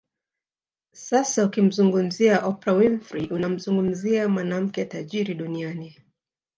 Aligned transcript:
Sasa 1.05 1.39
ukimzungumzia 1.45 2.43
Oprah 2.45 2.75
Winfrey 2.77 3.27
unamzungumzia 3.31 4.27
mwanamke 4.29 4.85
tajiri 4.85 5.33
Duniani 5.33 5.95